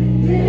Yeah. 0.00 0.39